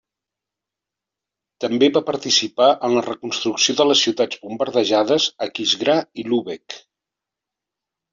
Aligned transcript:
També 1.65 1.89
va 1.97 2.01
participar 2.07 2.69
en 2.87 2.95
la 2.95 3.03
reconstrucció 3.07 3.75
de 3.81 3.87
les 3.89 4.01
ciutats 4.05 4.39
bombardejades 4.47 5.27
Aquisgrà 5.47 5.99
i 6.23 6.27
Lübeck. 6.31 6.79